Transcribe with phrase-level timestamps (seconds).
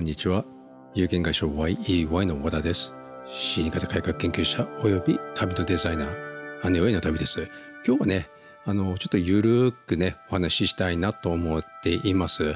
[0.00, 0.46] こんにちは。
[0.94, 2.94] 有限会社 YEY の和田です。
[3.26, 7.50] 死に方改革研究者および旅のデザイナー、姉上の旅です。
[7.86, 8.30] 今日はね、
[8.64, 12.54] あの、ちょっとゆるーくね、お話ししたいなと思っています。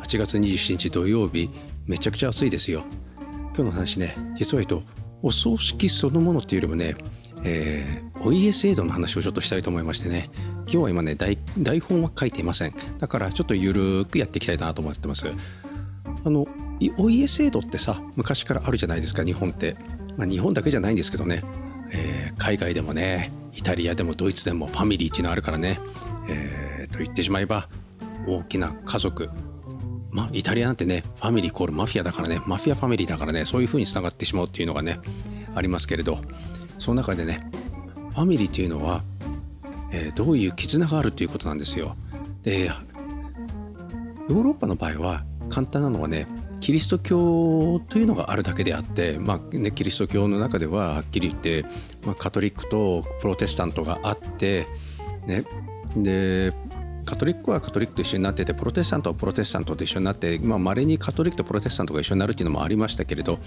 [0.00, 1.50] 8月27日土曜日、
[1.84, 2.82] めちゃくちゃ暑いですよ。
[3.48, 6.96] 今日の話ね、実は言うと、お葬式そのものっていうよりもね、
[7.44, 10.30] えー、お家制度の話をちょっとしたいと思いましてね、
[10.68, 11.38] 今日は今ね台、
[11.80, 12.74] 本は書いていません。
[12.98, 15.28] だからちょっとゆるーくやっていきたいなと思ってます。
[16.24, 16.46] あの、
[16.98, 19.76] お家制度ってさ、昔からあるじゃないですか、日本って。
[20.16, 21.44] まあ、日本だけじゃないんですけどね、
[21.92, 25.78] えー、海外でもね、イタリアでもドイツでもファミリーっていうのあるからね、
[26.28, 27.68] えー、と言ってしまえば、
[28.26, 29.30] 大きな家族、
[30.10, 34.98] まあ、イタリアなんてね、ファミリーイコールマフィアだからね、マフィアファミリーだからね、そういう風につながってしまうっていうのがね、
[35.54, 36.18] ありますけれど、
[36.78, 37.48] その中でね、
[38.10, 39.02] ファミリーというのは、
[39.96, 41.96] えー、どういう絆があるということなんですよ。
[42.42, 46.26] で、ヨーロッパの場合は簡単なのはね、
[46.60, 51.64] キリスト教というのがあるだけであって、まあね、キリスト教の中でははっきり言って、
[52.04, 54.66] まあ、カトリックとプロテスタントがあって、
[55.26, 55.44] ね、
[55.96, 56.52] で
[57.04, 63.40] カトリックはカトリックと一緒になっててプロテスタントはプロテスタントと一緒になってまあ、稀にカトリックとプロテスタントが一緒になるっていうのもありましたけれど、ま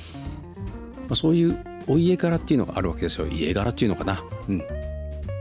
[1.12, 4.24] あ、そういうお家柄っていうのがあるわけですよ家柄っていうのかな。
[4.48, 4.64] うん、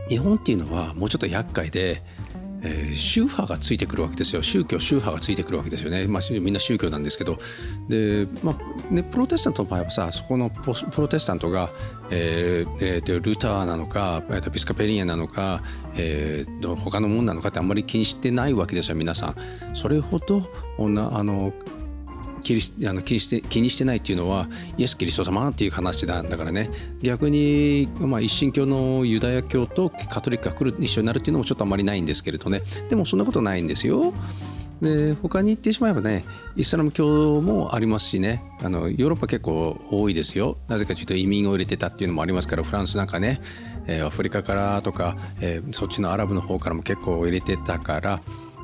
[0.09, 2.01] 日本っていうのはもうちょっと厄介で、
[2.61, 4.43] えー、宗派がついてくるわけですよ。
[4.43, 7.37] 宗教宗派がついてくるわけですよね、まあ、みんな宗教なんですけど。
[7.87, 11.69] で、まあね、プロテスタントの場合はさそこのプロテスタントが、
[12.09, 15.63] えーえー、ルターなのかピスカペリアなのか、
[15.95, 19.35] えー、他のもんなのかってあんまり気にしてないわけですよ皆さん。
[19.75, 21.53] それほどあの
[22.39, 26.69] 気にあの気にして気にしてないっていうのはイエス・キリスト様っていう話なんだからね。
[27.01, 32.61] 逆に、まあ、一神教のユダヤ教とカトリックが来る一緒になるっていうのもちょっとあまりないんですけれどね。
[32.89, 34.13] でもそんなことないんですよ。
[34.81, 36.23] で他に言ってしまえばね
[36.55, 38.43] イスラム教もありますしね。
[38.63, 40.57] あのヨーロッパ結構多いですよ。
[40.67, 43.41] なぜかというと移民を入れてたっていうのもありますからフランスなんかね、
[43.87, 48.21] えー、アフリカからとか、えー、そっちのアラブの方からも結構入れてたから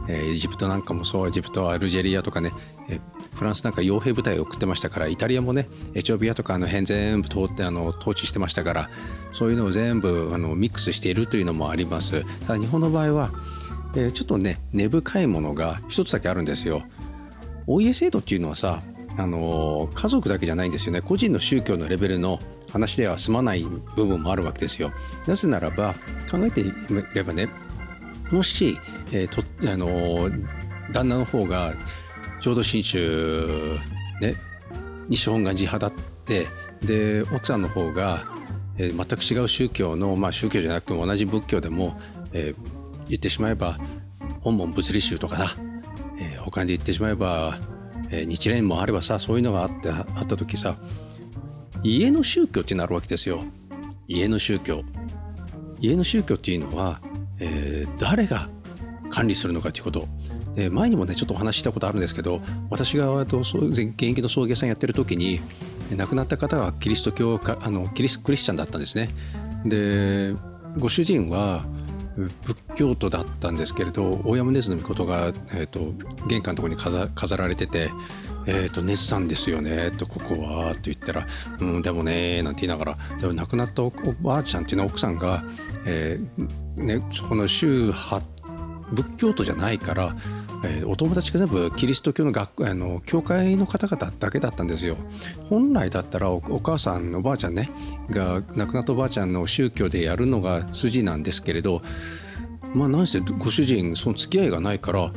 [0.07, 2.51] えー、エジプトなんかもそうエジプトアルジェリアとかね、
[2.89, 2.99] え、
[3.35, 8.89] フランスなんか傭兵部隊を送ってましたからイタリアもねエチオピアとかあの辺全部通ってあの統治してましたから
[9.33, 12.23] そういうのを全部あのミックスしているというのもあります。
[12.47, 13.31] ただ日本の場合は、
[13.95, 16.83] えー、ちょっとね根深いものが一つだけあるんですよ。
[17.67, 18.81] お家制度っていうのはさ
[19.17, 21.01] あの家族だけじゃないんですよね。
[21.01, 22.39] 個人の宗教のレベルの
[22.71, 24.91] 話では済まない部分もあるわけですよ。
[25.27, 25.93] なぜならば
[26.29, 27.49] 考えてみればね
[28.31, 28.77] もし、
[29.11, 30.29] えー、とあの、
[30.91, 31.73] 旦那の方が
[32.41, 33.79] 浄土真宗
[34.21, 34.35] ね
[35.09, 36.47] 西本願寺派だって
[36.81, 38.25] で奥さんの方が、
[38.77, 41.99] えー、全く違う宗教の、まあ、宗教じゃなくても同じ仏教でも、
[42.33, 43.77] えー、言ってしまえば
[44.41, 45.55] 本門物理宗とかな、
[46.19, 47.59] えー、他で言ってしまえば、
[48.09, 50.77] えー、日蓮もあればさそういうのがあってあった時さ
[51.83, 53.43] 家の宗教ってなるわけですよ。
[54.07, 54.81] 家の宗教。
[55.79, 56.99] 家の宗教っていうのは
[57.39, 58.49] えー、誰が
[59.15, 60.07] 管理するのかということ。
[60.55, 63.33] で前にもねちょっとお話ししたことあるんですけど私が現
[64.01, 65.41] 役の送迎さんやってる時に
[65.95, 69.09] 亡くなった方はキリスト教かあのキリスクリスチャンだったんですね。
[69.65, 70.33] で
[70.77, 71.65] ご主人は
[72.15, 75.93] 仏教徒だったんですけれど大山根津のことが、えーと、
[76.27, 77.91] 玄関のとこに飾飾られてて
[78.47, 81.25] えーと、熱さんですよねとここはと言ったら
[81.59, 85.43] 「うんでもね」なんて言いながらでも亡くなったおばあちゃんっていうのは奥さんが、
[85.85, 88.21] えーね、そこの宗派
[88.91, 90.15] 仏教徒じゃないから、
[90.63, 94.97] えー、お友達が全部キリスト教の学あの教会の方々だけだったんですよ。
[95.49, 97.69] 本来だったらお母さんおばあちゃんね
[98.09, 101.81] が亡くなったおばあちゃんの宗教でやるのが筋なんですけれど
[102.73, 105.11] まあ何してご主人その付き合いがないから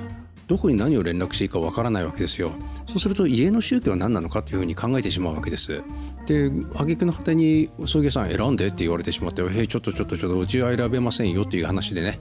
[0.48, 2.52] どこに何を連絡していいかわからないわけですよ。
[2.86, 5.82] そうすると家の宗教は何なのかというふうに考えてしまうわけです。
[6.26, 12.18] で、挙句の果てに送迎さん選んでって言われてしまって、へい、ちょっとちょっとちょっとうちは選べませんよっていう話でね、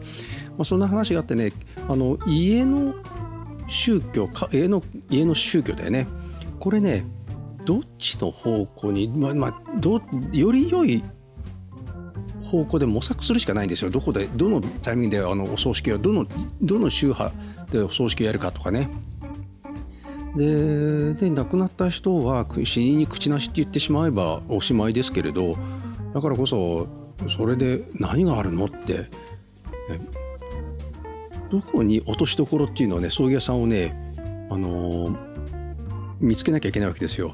[0.58, 1.54] まあ、そんな話があってね、
[1.88, 2.96] あの家の
[3.68, 6.08] 宗教か家の家の宗教だよね。
[6.60, 7.06] これね、
[7.66, 10.02] どっちの方向に、まあ、まあ、ど
[10.32, 11.04] より良い
[12.44, 13.92] 方向で模索するしかないんですよ。
[13.92, 16.26] どこで、どのタイミングであのお葬式を、どの、
[16.62, 17.34] どの宗派
[17.72, 18.90] でお葬式をやるかとかね。
[20.36, 25.56] で、で亡くなった人は死にに口なしって言ってしまえばおしまいですけれど、
[26.14, 26.88] だからこそ、
[27.28, 29.10] それで何があるのって、
[31.50, 33.96] どこに落としどころっていうのはね、葬儀屋さんをね、
[34.50, 35.18] あのー、
[36.20, 37.34] 見つけなきゃいけないわけですよ。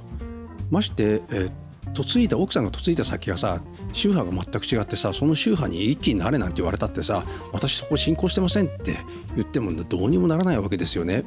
[0.70, 1.52] まして、えっ
[1.94, 3.62] 嫁いだ奥さんが嫁いだ先がさ
[3.94, 8.98] 宗派が全く違ってさその宗派に一気になれなんて言われたってさ私そこ信仰してませんって
[9.36, 11.24] 言ってもどうにもならないわけですよね。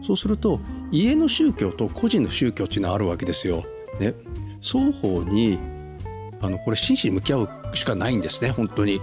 [0.00, 0.60] そうすると
[0.92, 3.64] 家の宗教と個人の宗教っていうのはあるわけですよ。
[3.98, 4.14] ね、
[4.62, 5.58] 双方に
[6.40, 9.00] あのこれ真摯に向き合うしかないんですね本当に。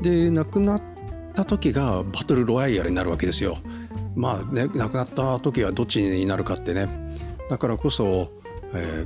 [0.00, 0.82] で亡くなっ
[1.38, 3.58] た時がバトルロワイヤルになるわけですよ。
[4.16, 6.88] まあね亡くなった時はどっちになるかってね
[7.48, 8.32] だからこそ、
[8.74, 9.04] え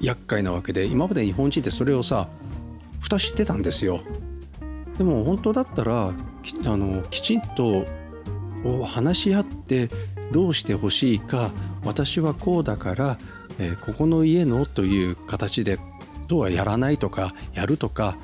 [0.00, 2.28] ー、厄介なわけで今まで日本人ってそれをさ
[3.00, 4.00] 蓋してたんですよ。
[4.98, 6.12] でも本当だったらあ
[6.76, 7.86] のきちんと
[8.84, 9.88] 話し合って
[10.32, 11.50] どうしてほしいか
[11.84, 13.18] 私はこうだから、
[13.58, 15.78] えー、ここの家のという形で
[16.26, 18.16] とはやらないとかやるとか、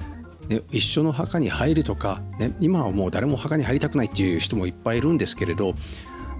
[0.49, 5.75] ね、一緒の墓に入るとか、ね、今はもう誰も墓に入りたくないっていう人もいっぱいいるんですけれど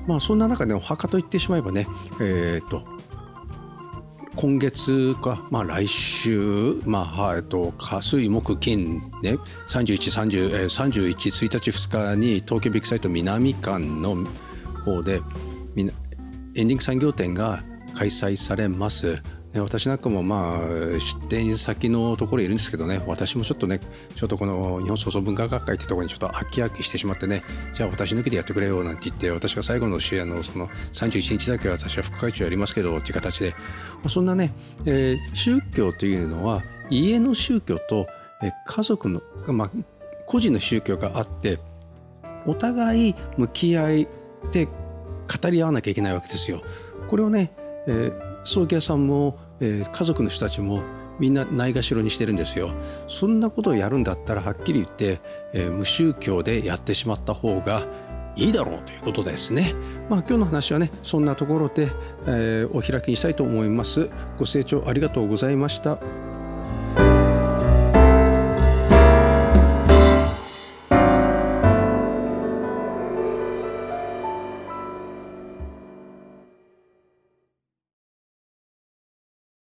[0.07, 1.87] まあそんな中でお墓と言ってしまえばね
[2.21, 2.83] え、ー、と
[4.37, 9.37] 今月か、まあ、来週、まあえっと、火水木金ね
[9.69, 14.25] 31、30えー、31、1日、2日に東京ビッグサイト南館の
[14.85, 15.23] 方で
[15.77, 15.87] エン
[16.55, 17.65] ディング産業展が
[17.95, 19.21] 開催されます。
[19.55, 20.69] 私なんかもまあ
[21.01, 23.81] 出店先のところにいるんですけどね私もちょっとね
[24.15, 27.43] ちょっとこの日本創造文化学会ってところにちょっと飽き飽きしてしまってね
[27.73, 33.55] じゃあ私抜きでやってくれよなんて言って私が最後の試合のその31日だけは私は副会長やりますけどっていう形で
[34.07, 34.53] そんなね、
[34.85, 38.07] えー、宗教というのは家の宗教と
[38.67, 39.71] 家族の、まあ、
[40.27, 41.59] 個人の宗教があって
[42.47, 44.09] お互い向き合い
[44.53, 46.63] で語り合わなきゃいけないわけですよ。
[47.09, 47.53] これをね、
[47.87, 50.81] えー葬儀屋さんも、えー、家族の人たちも
[51.21, 52.71] みんなないがしろにしてるんですよ。
[53.07, 55.21] そんなことをやるんだったらはっきり言って、
[55.53, 57.83] えー、無宗教でやってしまった方が
[58.37, 59.75] いいだろうということですね。
[60.09, 61.91] まあ今日の話はねそんなところで、
[62.27, 64.09] えー、お開きにしたいと思います。
[64.39, 65.99] ご清聴ありがとうございました。